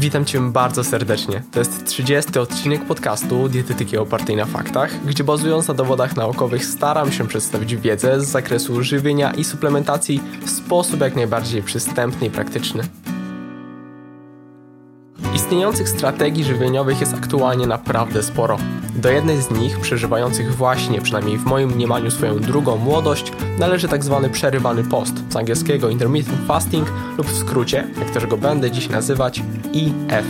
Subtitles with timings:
[0.00, 1.42] Witam Cię bardzo serdecznie.
[1.52, 7.12] To jest 30 odcinek podcastu Dietetyki opartej na faktach, gdzie bazując na dowodach naukowych staram
[7.12, 12.82] się przedstawić wiedzę z zakresu żywienia i suplementacji w sposób jak najbardziej przystępny i praktyczny.
[15.50, 18.58] Istniejących strategii żywieniowych jest aktualnie naprawdę sporo.
[18.94, 24.20] Do jednej z nich, przeżywających właśnie, przynajmniej w moim mniemaniu, swoją drugą młodość, należy tzw.
[24.22, 28.88] Tak przerywany post, z angielskiego intermittent fasting lub w skrócie, jak też go będę dziś
[28.88, 29.42] nazywać,
[29.72, 30.26] IF.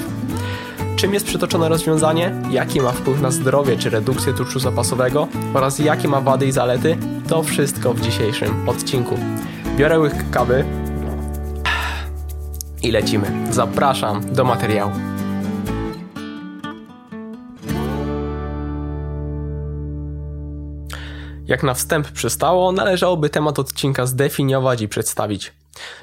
[0.96, 6.08] Czym jest przytoczone rozwiązanie, jaki ma wpływ na zdrowie czy redukcję tłuszczu zapasowego oraz jakie
[6.08, 6.96] ma wady i zalety,
[7.28, 9.18] to wszystko w dzisiejszym odcinku.
[9.76, 10.64] Biorę łyk kawy,
[12.82, 13.26] i lecimy.
[13.50, 15.09] Zapraszam do materiału.
[21.50, 25.52] Jak na wstęp przystało, należałoby temat odcinka zdefiniować i przedstawić.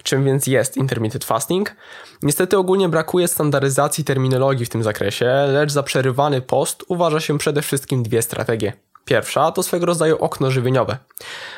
[0.03, 1.75] Czym więc jest intermittent fasting?
[2.23, 7.61] Niestety ogólnie brakuje standaryzacji terminologii w tym zakresie, lecz za przerywany post uważa się przede
[7.61, 8.73] wszystkim dwie strategie.
[9.05, 10.97] Pierwsza to swego rodzaju okno żywieniowe.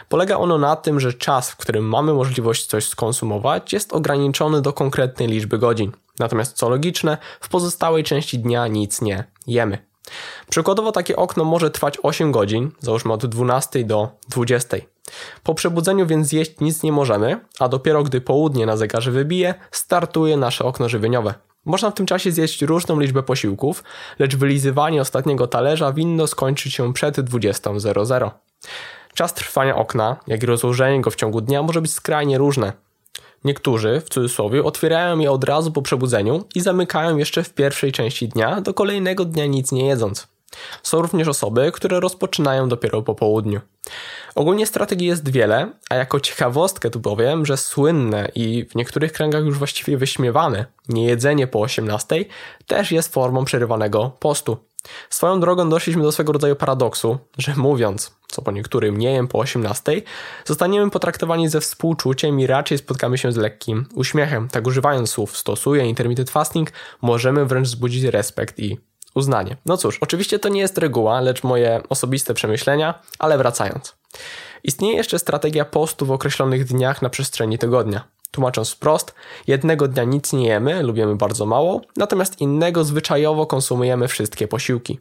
[0.10, 4.74] Polega ono na tym, że czas, w którym mamy możliwość coś skonsumować, jest ograniczony do
[4.74, 5.92] konkretnej liczby godzin.
[6.20, 9.89] Natomiast co logiczne, w pozostałej części dnia nic nie jemy.
[10.50, 14.78] Przykładowo takie okno może trwać 8 godzin, załóżmy od 12 do 20.
[15.44, 20.38] Po przebudzeniu więc zjeść nic nie możemy, a dopiero gdy południe na zegarze wybije, startuje
[20.38, 21.34] nasze okno żywieniowe.
[21.66, 23.84] Można w tym czasie zjeść różną liczbę posiłków,
[24.20, 28.32] lecz wylizywanie ostatniego talerza winno skończyć się przed 20.00.
[29.14, 32.74] Czas trwania okna, jak i rozłożenie go w ciągu dnia może być skrajnie różne.
[33.44, 38.28] Niektórzy, w cudzysłowie, otwierają je od razu po przebudzeniu i zamykają jeszcze w pierwszej części
[38.28, 40.28] dnia, do kolejnego dnia nic nie jedząc.
[40.84, 43.62] Są również osoby, które rozpoczynają dopiero po południu.
[44.36, 49.46] Ogólnie strategii jest wiele, a jako ciekawostkę tu powiem, że słynne i w niektórych kręgach
[49.46, 52.26] już właściwie wyśmiewane niejedzenie po 18
[52.68, 54.58] też jest formą przerywanego postu.
[55.10, 59.40] Swoją drogą doszliśmy do swego rodzaju paradoksu, że mówiąc, co po niektórym nie jem po
[59.40, 60.02] 18,
[60.46, 64.48] zostaniemy potraktowani ze współczuciem i raczej spotkamy się z lekkim uśmiechem.
[64.48, 68.78] Tak używając słów stosuję intermittent fasting, możemy wręcz wzbudzić respekt i
[69.16, 69.58] uznanie.
[69.66, 73.96] No cóż, oczywiście to nie jest reguła, lecz moje osobiste przemyślenia, ale wracając.
[74.64, 78.04] Istnieje jeszcze strategia postu w określonych dniach na przestrzeni tygodnia.
[78.32, 79.14] Tłumacząc wprost,
[79.48, 85.00] jednego dnia nic nie jemy lub jemy bardzo mało, natomiast innego zwyczajowo konsumujemy wszystkie posiłki.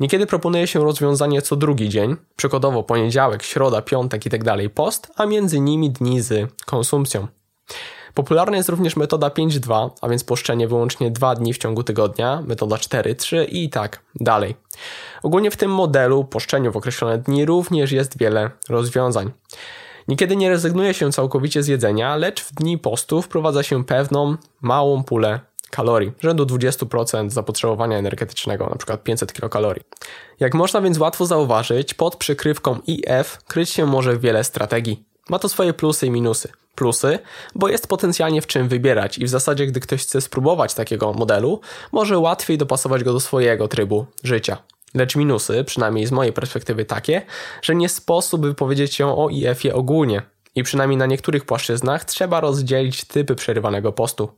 [0.00, 4.56] Niekiedy proponuje się rozwiązanie co drugi dzień, przykładowo poniedziałek, środa, piątek itd.
[4.56, 7.26] Tak post, a między nimi dni z konsumpcją.
[8.14, 12.76] Popularna jest również metoda 5-2, a więc poszczenie wyłącznie 2 dni w ciągu tygodnia, metoda
[12.76, 14.54] 4-3 i tak dalej.
[15.22, 19.30] Ogólnie w tym modelu, poszczeniu w określone dni, również jest wiele rozwiązań.
[20.08, 25.04] Niekiedy nie rezygnuje się całkowicie z jedzenia, lecz w dni postu wprowadza się pewną, małą
[25.04, 25.40] pulę
[25.70, 28.98] kalorii, rzędu 20% zapotrzebowania energetycznego, np.
[28.98, 29.82] 500 kilokalorii.
[30.40, 35.04] Jak można więc łatwo zauważyć, pod przykrywką IF kryć się może wiele strategii.
[35.28, 36.48] Ma to swoje plusy i minusy.
[36.74, 37.18] Plusy,
[37.54, 41.60] bo jest potencjalnie w czym wybierać i w zasadzie, gdy ktoś chce spróbować takiego modelu,
[41.92, 44.58] może łatwiej dopasować go do swojego trybu życia.
[44.96, 47.22] Lecz minusy, przynajmniej z mojej perspektywy takie,
[47.62, 50.22] że nie sposób wypowiedzieć się o IF-ie ogólnie.
[50.54, 54.28] I przynajmniej na niektórych płaszczyznach trzeba rozdzielić typy przerywanego postu.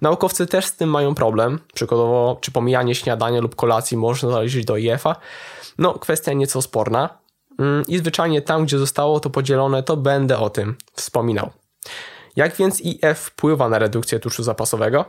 [0.00, 4.76] Naukowcy też z tym mają problem, przykładowo czy pomijanie śniadania lub kolacji można zaliczyć do
[4.76, 5.16] IF-a.
[5.78, 7.18] No, kwestia nieco sporna,
[7.58, 11.50] mm, i zwyczajnie tam, gdzie zostało to podzielone, to będę o tym wspominał.
[12.36, 15.04] Jak więc IF wpływa na redukcję tłuszczu zapasowego?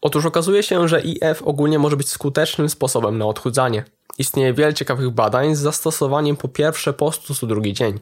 [0.00, 3.84] Otóż okazuje się, że IF ogólnie może być skutecznym sposobem na odchudzanie.
[4.18, 8.00] Istnieje wiele ciekawych badań z zastosowaniem po pierwsze postu co drugi dzień.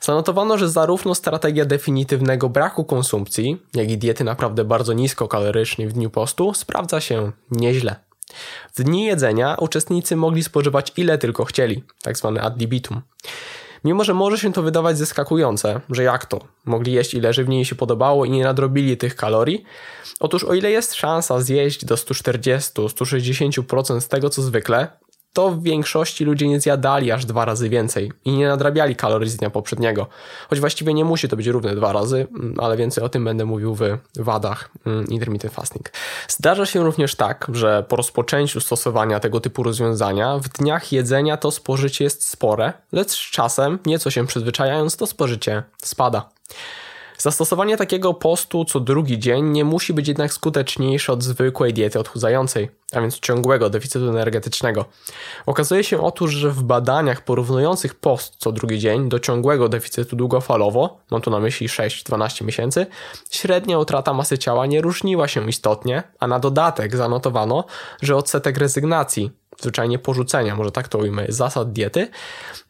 [0.00, 6.10] Zanotowano, że zarówno strategia definitywnego braku konsumpcji, jak i diety naprawdę bardzo niskokalorycznej w dniu
[6.10, 7.96] postu sprawdza się nieźle.
[8.74, 13.02] W dni jedzenia uczestnicy mogli spożywać ile tylko chcieli, tak zwane ad libitum.
[13.84, 17.74] Mimo, że może się to wydawać zaskakujące, że jak to, mogli jeść ile żywniej się
[17.74, 19.64] podobało i nie nadrobili tych kalorii,
[20.20, 24.88] otóż o ile jest szansa zjeść do 140-160% z tego co zwykle,
[25.38, 29.36] to w większości ludzie nie zjadali aż dwa razy więcej i nie nadrabiali kalorii z
[29.36, 30.06] dnia poprzedniego.
[30.50, 33.44] Choć właściwie nie musi to być równe dwa razy, mm, ale więcej o tym będę
[33.44, 35.90] mówił w wadach mm, intermittent fasting.
[36.28, 41.50] Zdarza się również tak, że po rozpoczęciu stosowania tego typu rozwiązania w dniach jedzenia to
[41.50, 46.30] spożycie jest spore, lecz z czasem, nieco się przyzwyczajając, to spożycie spada.
[47.18, 52.68] Zastosowanie takiego postu co drugi dzień nie musi być jednak skuteczniejsze od zwykłej diety odchudzającej,
[52.92, 54.84] a więc ciągłego deficytu energetycznego.
[55.46, 60.98] Okazuje się otóż, że w badaniach porównujących post co drugi dzień do ciągłego deficytu długofalowo,
[61.10, 62.86] mam tu na myśli 6-12 miesięcy,
[63.30, 67.64] średnia utrata masy ciała nie różniła się istotnie, a na dodatek zanotowano,
[68.02, 69.30] że odsetek rezygnacji
[69.60, 72.08] zwyczajnie porzucenia, może tak to ujmę, zasad diety,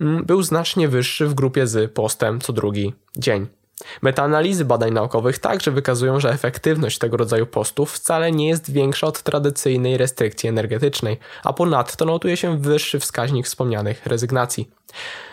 [0.01, 3.58] mm, był znacznie wyższy w grupie z postem co drugi dzień.
[4.03, 9.23] Metaanalizy badań naukowych także wykazują, że efektywność tego rodzaju postów wcale nie jest większa od
[9.23, 14.71] tradycyjnej restrykcji energetycznej, a ponadto notuje się wyższy wskaźnik wspomnianych rezygnacji.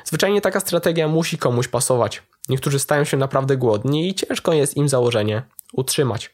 [0.05, 2.23] Zwyczajnie taka strategia musi komuś pasować.
[2.49, 5.41] Niektórzy stają się naprawdę głodni i ciężko jest im założenie
[5.73, 6.33] utrzymać.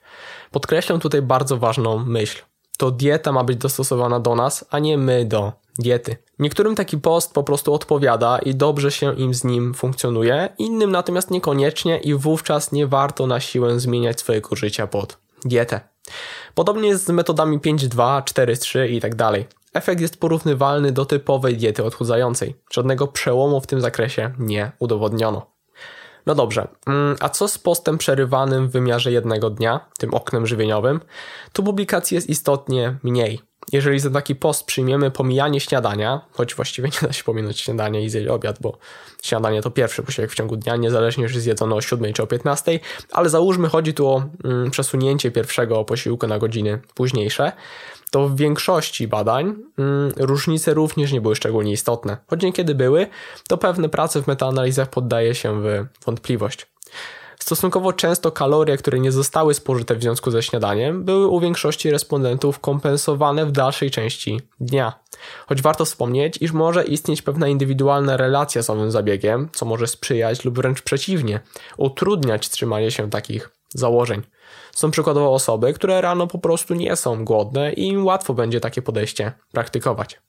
[0.51, 2.41] Podkreślę tutaj bardzo ważną myśl
[2.81, 6.18] to dieta ma być dostosowana do nas, a nie my do diety.
[6.39, 11.31] Niektórym taki post po prostu odpowiada i dobrze się im z nim funkcjonuje, innym natomiast
[11.31, 15.81] niekoniecznie i wówczas nie warto na siłę zmieniać swojego życia pod dietę.
[16.56, 19.47] Podobnie jest z metodami 5.2, 4.3 i tak dalej.
[19.73, 22.56] Efekt jest porównywalny do typowej diety odchudzającej.
[22.71, 25.51] Żadnego przełomu w tym zakresie nie udowodniono.
[26.25, 31.00] No dobrze, mm, a co z postem przerywanym w wymiarze jednego dnia, tym oknem żywieniowym?
[31.53, 33.50] Tu publikacji jest istotnie mniej.
[33.71, 38.09] Jeżeli za taki post przyjmiemy pomijanie śniadania, choć właściwie nie da się pominąć śniadania i
[38.09, 38.77] zjeść obiad, bo
[39.23, 42.79] śniadanie to pierwszy posiłek w ciągu dnia, niezależnie czy zjedzono o 7 czy o 15,
[43.12, 47.51] ale załóżmy chodzi tu o mm, przesunięcie pierwszego posiłku na godziny późniejsze,
[48.12, 52.18] to w większości badań mm, różnice również nie były szczególnie istotne.
[52.27, 53.07] Choć niekiedy były,
[53.47, 56.70] to pewne prace w metaanalizach poddaje się w wątpliwość.
[57.41, 62.59] Stosunkowo często kalorie, które nie zostały spożyte w związku ze śniadaniem, były u większości respondentów
[62.59, 64.93] kompensowane w dalszej części dnia.
[65.47, 70.45] Choć warto wspomnieć, iż może istnieć pewna indywidualna relacja z owym zabiegiem, co może sprzyjać
[70.45, 71.39] lub wręcz przeciwnie,
[71.77, 74.21] utrudniać trzymanie się takich założeń.
[74.71, 78.81] Są przykładowo osoby, które rano po prostu nie są głodne i im łatwo będzie takie
[78.81, 80.19] podejście praktykować.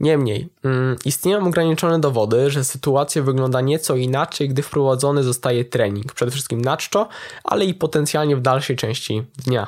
[0.00, 6.32] Niemniej, mm, istnieją ograniczone dowody, że sytuacja wygląda nieco inaczej, gdy wprowadzony zostaje trening, przede
[6.32, 7.08] wszystkim na czczo,
[7.44, 9.66] ale i potencjalnie w dalszej części dnia.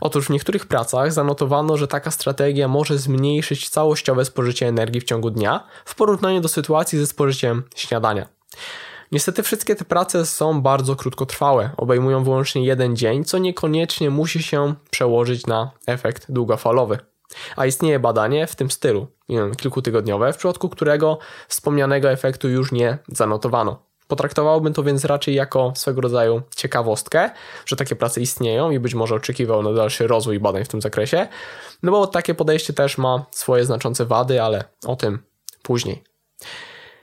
[0.00, 5.30] Otóż w niektórych pracach zanotowano, że taka strategia może zmniejszyć całościowe spożycie energii w ciągu
[5.30, 8.28] dnia w porównaniu do sytuacji ze spożyciem śniadania.
[9.12, 14.74] Niestety wszystkie te prace są bardzo krótkotrwałe, obejmują wyłącznie jeden dzień, co niekoniecznie musi się
[14.90, 16.98] przełożyć na efekt długofalowy.
[17.56, 19.06] A istnieje badanie w tym stylu,
[19.56, 23.88] kilkutygodniowe, w przypadku którego wspomnianego efektu już nie zanotowano.
[24.08, 27.30] Potraktowałbym to więc raczej jako swego rodzaju ciekawostkę,
[27.66, 31.28] że takie prace istnieją i być może oczekiwał na dalszy rozwój badań w tym zakresie,
[31.82, 35.18] no bo takie podejście też ma swoje znaczące wady, ale o tym
[35.62, 36.02] później.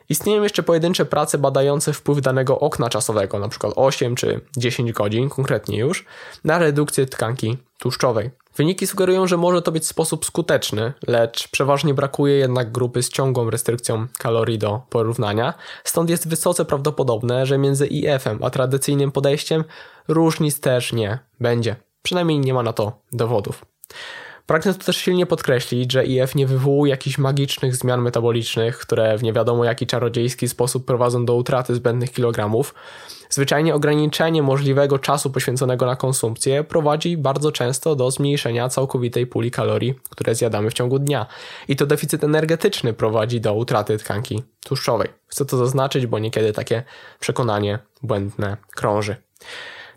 [0.09, 3.69] Istnieją jeszcze pojedyncze prace badające wpływ danego okna czasowego, np.
[3.75, 6.05] 8 czy 10 godzin, konkretnie już,
[6.43, 8.29] na redukcję tkanki tłuszczowej.
[8.55, 13.49] Wyniki sugerują, że może to być sposób skuteczny, lecz przeważnie brakuje jednak grupy z ciągłą
[13.49, 15.53] restrykcją kalorii do porównania,
[15.83, 19.63] stąd jest wysoce prawdopodobne, że między IF-em a tradycyjnym podejściem
[20.07, 21.75] różnic też nie będzie.
[22.01, 23.65] Przynajmniej nie ma na to dowodów.
[24.47, 29.23] Pragnę tu też silnie podkreślić, że IF nie wywołuje jakichś magicznych zmian metabolicznych, które w
[29.23, 32.73] nie wiadomo jaki czarodziejski sposób prowadzą do utraty zbędnych kilogramów.
[33.29, 39.95] Zwyczajnie ograniczenie możliwego czasu poświęconego na konsumpcję prowadzi bardzo często do zmniejszenia całkowitej puli kalorii,
[40.09, 41.25] które zjadamy w ciągu dnia.
[41.67, 45.09] I to deficyt energetyczny prowadzi do utraty tkanki tłuszczowej.
[45.27, 46.83] Chcę to zaznaczyć, bo niekiedy takie
[47.19, 49.15] przekonanie błędne krąży.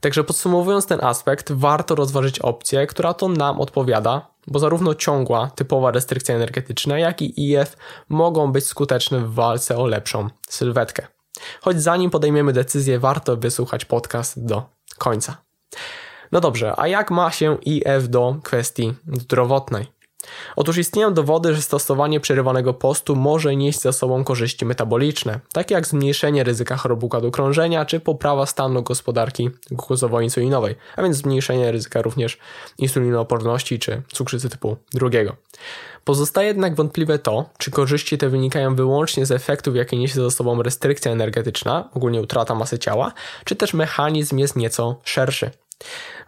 [0.01, 5.91] Także podsumowując ten aspekt, warto rozważyć opcję, która to nam odpowiada, bo zarówno ciągła, typowa
[5.91, 7.77] restrykcja energetyczna, jak i IF
[8.09, 11.07] mogą być skuteczne w walce o lepszą sylwetkę.
[11.61, 14.63] Choć zanim podejmiemy decyzję, warto wysłuchać podcast do
[14.99, 15.37] końca.
[16.33, 19.98] No dobrze, a jak ma się IF do kwestii zdrowotnej?
[20.57, 25.87] Otóż istnieją dowody, że stosowanie przerywanego postu może nieść za sobą korzyści metaboliczne, takie jak
[25.87, 32.39] zmniejszenie ryzyka chorób układu krążenia czy poprawa stanu gospodarki glukozowo-insulinowej, a więc zmniejszenie ryzyka również
[32.79, 35.37] insulinooporności czy cukrzycy typu drugiego.
[36.05, 40.63] Pozostaje jednak wątpliwe to, czy korzyści te wynikają wyłącznie z efektów, jakie niesie za sobą
[40.63, 43.13] restrykcja energetyczna, ogólnie utrata masy ciała,
[43.45, 45.51] czy też mechanizm jest nieco szerszy.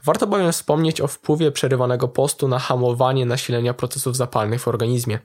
[0.04, 5.18] Warto bowiem wspomnieć o wpływie przerywanego postu na hamowanie nasilenia procesów zapalnych w organizmie.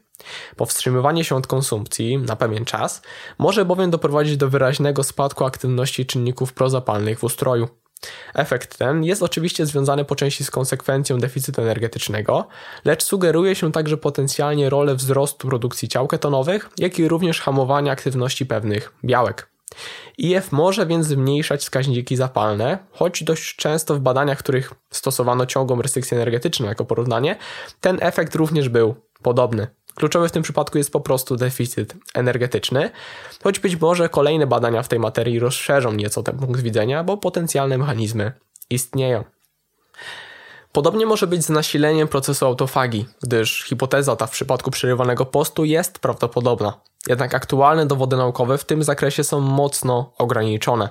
[0.56, 3.02] Powstrzymywanie się od konsumpcji na pewien czas
[3.38, 7.68] może bowiem doprowadzić do wyraźnego spadku aktywności czynników prozapalnych w ustroju.
[8.34, 12.48] Efekt ten jest oczywiście związany po części z konsekwencją deficytu energetycznego,
[12.86, 18.46] lecz sugeruje się także potencjalnie rolę wzrostu produkcji ciał ketonowych, jak i również hamowania aktywności
[18.46, 19.55] pewnych białek.
[20.18, 25.82] IF może więc zmniejszać wskaźniki zapalne, choć dość często w badaniach, w których stosowano ciągłą
[25.82, 27.36] restrykcję energetyczną jako porównanie,
[27.82, 29.68] ten efekt również był podobny.
[29.96, 32.90] Kluczowy w tym przypadku jest po prostu deficyt energetyczny,
[33.44, 37.78] choć być może kolejne badania w tej materii rozszerzą nieco ten punkt widzenia, bo potencjalne
[37.78, 38.32] mechanizmy
[38.70, 39.24] istnieją.
[40.76, 46.00] Podobnie może być z nasileniem procesu autofagii, gdyż hipoteza ta w przypadku przerywanego postu jest
[46.00, 46.74] prawdopodobna.
[47.08, 50.90] Jednak aktualne dowody naukowe w tym zakresie są mocno ograniczone.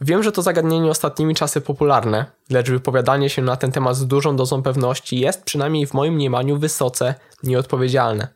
[0.00, 4.36] Wiem, że to zagadnienie ostatnimi czasy popularne, lecz wypowiadanie się na ten temat z dużą
[4.36, 8.28] dozą pewności jest przynajmniej w moim mniemaniu wysoce nieodpowiedzialne.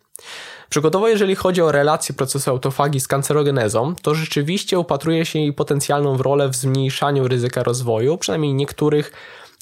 [0.71, 6.17] Przykładowo, jeżeli chodzi o relację procesu autofagii z kancerogenezą, to rzeczywiście upatruje się jej potencjalną
[6.19, 9.13] rolę w zmniejszaniu ryzyka rozwoju, przynajmniej niektórych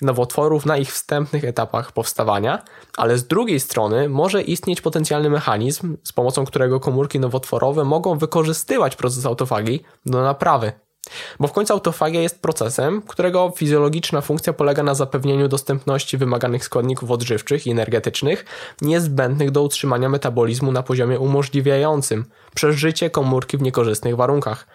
[0.02, 2.62] nowotworów na ich wstępnych etapach powstawania,
[2.96, 8.96] ale z drugiej strony może istnieć potencjalny mechanizm, z pomocą którego komórki nowotworowe mogą wykorzystywać
[8.96, 10.72] proces autofagii do naprawy.
[11.40, 17.10] Bo w końcu autofagia jest procesem, którego fizjologiczna funkcja polega na zapewnieniu dostępności wymaganych składników
[17.10, 18.44] odżywczych i energetycznych
[18.82, 24.66] niezbędnych do utrzymania metabolizmu na poziomie umożliwiającym przeżycie komórki w niekorzystnych warunkach.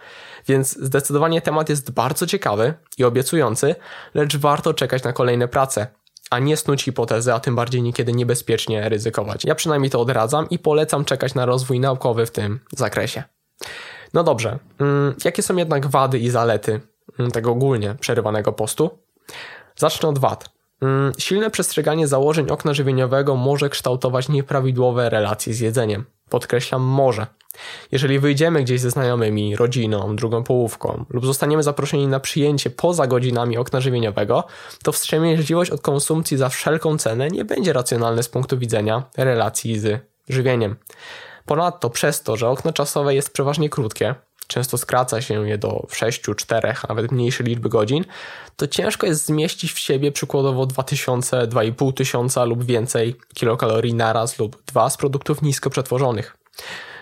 [0.48, 3.76] Więc zdecydowanie temat jest bardzo ciekawy i obiecujący,
[4.14, 5.88] lecz warto czekać na kolejne prace,
[6.30, 9.46] a nie snuć hipotezy, a tym bardziej niekiedy niebezpiecznie ryzykować.
[9.46, 13.24] Ja przynajmniej to odradzam i polecam czekać na rozwój naukowy w tym zakresie.
[14.14, 16.82] No dobrze, mm, jakie są jednak wady i zalety
[17.20, 18.90] mm, tego ogólnie przerywanego postu?
[19.76, 20.50] Zacznę od wad.
[20.82, 26.06] Mm, silne przestrzeganie założeń okna żywieniowego może kształtować nieprawidłowe relacje z jedzeniem.
[26.30, 27.28] Podkreślam może.
[27.92, 33.58] Jeżeli wyjdziemy gdzieś ze znajomymi, rodziną, drugą połówką lub zostaniemy zaproszeni na przyjęcie poza godzinami
[33.58, 34.44] okna żywieniowego,
[34.84, 40.02] to wstrzemięźliwość od konsumpcji za wszelką cenę nie będzie racjonalne z punktu widzenia relacji z
[40.30, 40.76] żywieniem.
[41.50, 44.16] Ponadto przez to, że okno czasowe jest przeważnie krótkie,
[44.48, 48.06] często skraca się je do 6, 4, a nawet mniejszej liczby godzin,
[48.56, 54.90] to ciężko jest zmieścić w siebie przykładowo 2000, 2500 lub więcej kilokalorii naraz lub dwa
[54.90, 56.38] z produktów nisko przetworzonych.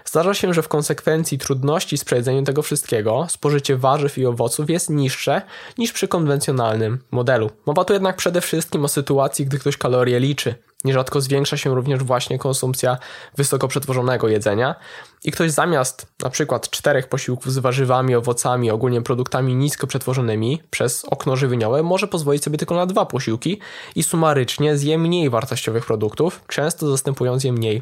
[0.05, 4.89] Zdarza się, że w konsekwencji trudności z przejedzeniem tego wszystkiego spożycie warzyw i owoców jest
[4.89, 5.41] niższe
[5.77, 7.49] niż przy konwencjonalnym modelu.
[7.65, 10.55] Mowa tu jednak przede wszystkim o sytuacji, gdy ktoś kalorie liczy.
[10.83, 12.97] Nierzadko zwiększa się również właśnie konsumpcja
[13.37, 14.75] wysoko przetworzonego jedzenia
[15.23, 21.05] i ktoś zamiast na przykład czterech posiłków z warzywami, owocami, ogólnie produktami nisko przetworzonymi przez
[21.05, 23.59] okno żywieniowe może pozwolić sobie tylko na dwa posiłki
[23.95, 27.81] i sumarycznie zje mniej wartościowych produktów, często zastępując je mniej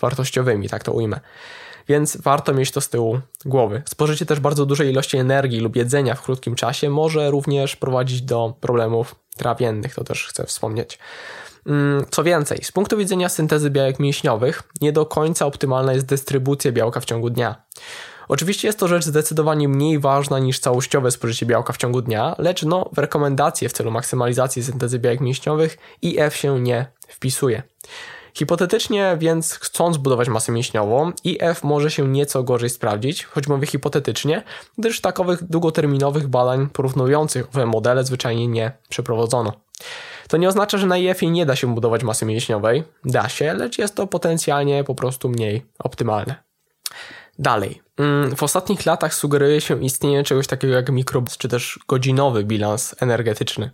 [0.00, 1.20] wartościowymi, tak to ujmę.
[1.88, 3.82] Więc warto mieć to z tyłu głowy.
[3.86, 8.54] Spożycie też bardzo dużej ilości energii lub jedzenia w krótkim czasie może również prowadzić do
[8.60, 10.98] problemów trawiennych, to też chcę wspomnieć.
[11.66, 16.72] Mm, co więcej, z punktu widzenia syntezy białek mięśniowych, nie do końca optymalna jest dystrybucja
[16.72, 17.62] białka w ciągu dnia.
[18.28, 22.62] Oczywiście jest to rzecz zdecydowanie mniej ważna niż całościowe spożycie białka w ciągu dnia, lecz
[22.62, 27.62] no, w rekomendacje w celu maksymalizacji syntezy białek mięśniowych IF się nie wpisuje.
[28.34, 34.42] Hipotetycznie więc chcąc budować masę mięśniową, IF może się nieco gorzej sprawdzić, choć mówię hipotetycznie,
[34.78, 39.52] gdyż takowych długoterminowych badań porównujących owe modele zwyczajnie nie przeprowadzono.
[40.32, 42.84] To nie oznacza, że na IF-ie nie da się budować masy mięśniowej.
[43.04, 46.34] Da się, lecz jest to potencjalnie po prostu mniej optymalne.
[47.38, 47.82] Dalej.
[47.96, 52.94] Mm, w ostatnich latach sugeruje się istnienie czegoś takiego jak mikro czy też godzinowy bilans
[53.00, 53.70] energetyczny.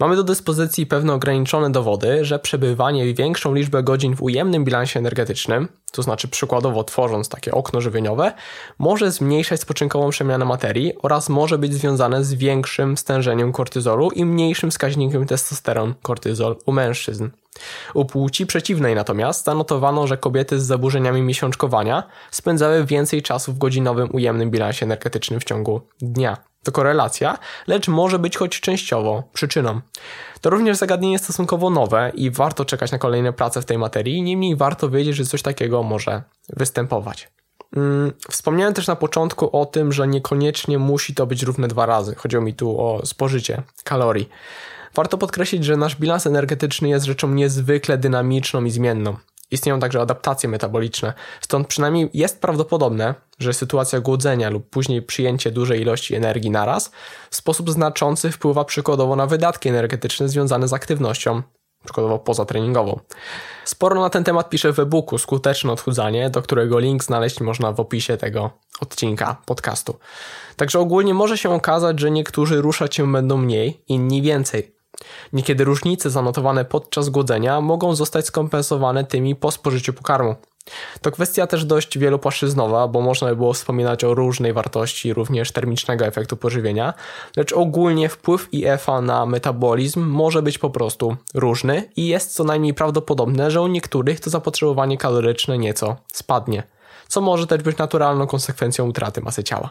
[0.00, 5.68] Mamy do dyspozycji pewne ograniczone dowody, że przebywanie większą liczbę godzin w ujemnym bilansie energetycznym,
[5.92, 8.32] to znaczy przykładowo tworząc takie okno żywieniowe,
[8.78, 14.70] może zmniejszać spoczynkową przemianę materii oraz może być związane z większym stężeniem kortyzolu i mniejszym
[14.70, 17.28] wskaźnikiem testosteron-kortyzol u mężczyzn.
[17.94, 24.08] U płci przeciwnej natomiast zanotowano, że kobiety z zaburzeniami miesiączkowania spędzały więcej czasu w godzinowym
[24.12, 26.36] ujemnym bilansie energetycznym w ciągu dnia.
[26.66, 29.80] To korelacja, lecz może być choć częściowo przyczyną.
[30.40, 34.56] To również zagadnienie stosunkowo nowe i warto czekać na kolejne prace w tej materii, niemniej
[34.56, 37.30] warto wiedzieć, że coś takiego może występować.
[37.76, 42.14] Mm, wspomniałem też na początku o tym, że niekoniecznie musi to być równe dwa razy.
[42.14, 44.28] Chodziło mi tu o spożycie kalorii.
[44.94, 49.16] Warto podkreślić, że nasz bilans energetyczny jest rzeczą niezwykle dynamiczną i zmienną.
[49.50, 55.80] Istnieją także adaptacje metaboliczne, stąd przynajmniej jest prawdopodobne, że sytuacja głodzenia lub później przyjęcie dużej
[55.80, 56.90] ilości energii naraz
[57.30, 61.42] w sposób znaczący wpływa przykładowo na wydatki energetyczne związane z aktywnością,
[61.84, 63.00] przykładowo pozatreningową.
[63.64, 67.80] Sporo na ten temat piszę w e-booku Skuteczne odchudzanie, do którego link znaleźć można w
[67.80, 68.50] opisie tego
[68.80, 69.98] odcinka podcastu.
[70.56, 74.75] Także ogólnie może się okazać, że niektórzy ruszać się będą mniej, inni więcej.
[75.32, 80.34] Niekiedy różnice zanotowane podczas głodzenia mogą zostać skompensowane tymi po spożyciu pokarmu.
[81.00, 86.06] To kwestia też dość wielopłaszczyznowa, bo można by było wspominać o różnej wartości również termicznego
[86.06, 86.94] efektu pożywienia,
[87.36, 92.74] lecz ogólnie wpływ IF-a na metabolizm może być po prostu różny i jest co najmniej
[92.74, 96.62] prawdopodobne, że u niektórych to zapotrzebowanie kaloryczne nieco spadnie,
[97.08, 99.70] co może też być naturalną konsekwencją utraty masy ciała.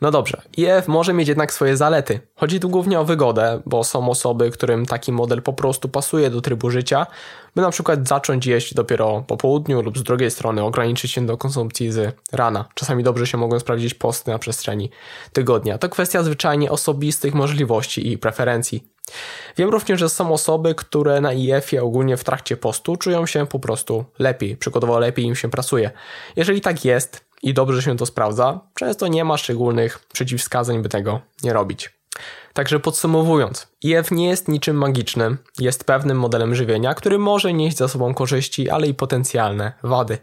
[0.00, 2.20] No dobrze, IF może mieć jednak swoje zalety.
[2.36, 6.40] Chodzi tu głównie o wygodę, bo są osoby, którym taki model po prostu pasuje do
[6.40, 7.06] trybu życia,
[7.56, 11.36] by na przykład zacząć jeść dopiero po południu lub z drugiej strony ograniczyć się do
[11.36, 12.64] konsumpcji z rana.
[12.74, 14.90] Czasami dobrze się mogą sprawdzić posty na przestrzeni
[15.32, 15.78] tygodnia.
[15.78, 18.84] To kwestia zwyczajnie osobistych możliwości i preferencji.
[19.56, 23.58] Wiem również, że są osoby, które na IF-ie ogólnie w trakcie postu czują się po
[23.58, 25.90] prostu lepiej, przykładowo lepiej im się pracuje.
[26.36, 31.20] Jeżeli tak jest, i dobrze się to sprawdza, często nie ma szczególnych przeciwwskazań, by tego
[31.42, 31.90] nie robić.
[32.52, 37.88] Także podsumowując, IF nie jest niczym magicznym, jest pewnym modelem żywienia, który może nieść za
[37.88, 40.18] sobą korzyści, ale i potencjalne wady.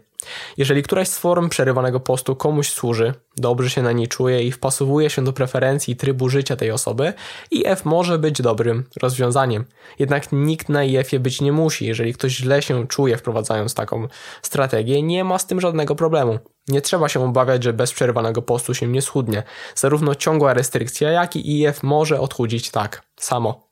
[0.56, 5.10] Jeżeli któraś z form przerywanego postu komuś służy, dobrze się na niej czuje i wpasowuje
[5.10, 7.12] się do preferencji i trybu życia tej osoby,
[7.50, 9.64] IF może być dobrym rozwiązaniem.
[9.98, 11.86] Jednak nikt na IF-ie być nie musi.
[11.86, 14.08] Jeżeli ktoś źle się czuje wprowadzając taką
[14.42, 16.38] strategię, nie ma z tym żadnego problemu.
[16.68, 19.42] Nie trzeba się obawiać, że bez przerywanego postu się nie schudnie.
[19.74, 23.67] Zarówno ciągła restrykcja, jak i IF może odchudzić tak samo.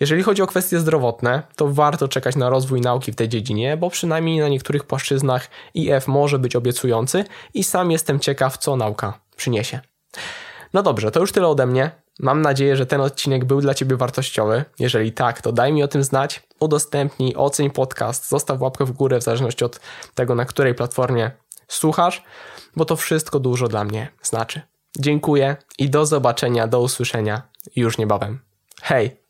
[0.00, 3.90] Jeżeli chodzi o kwestie zdrowotne, to warto czekać na rozwój nauki w tej dziedzinie, bo
[3.90, 9.80] przynajmniej na niektórych płaszczyznach IF może być obiecujący i sam jestem ciekaw, co nauka przyniesie.
[10.74, 11.90] No dobrze, to już tyle ode mnie.
[12.18, 14.64] Mam nadzieję, że ten odcinek był dla Ciebie wartościowy.
[14.78, 19.18] Jeżeli tak, to daj mi o tym znać, udostępnij, oceń podcast, zostaw łapkę w górę
[19.18, 19.80] w zależności od
[20.14, 21.30] tego, na której platformie
[21.68, 22.22] słuchasz,
[22.76, 24.60] bo to wszystko dużo dla mnie znaczy.
[24.98, 27.42] Dziękuję i do zobaczenia, do usłyszenia
[27.76, 28.40] już niebawem.
[28.82, 29.20] Hej!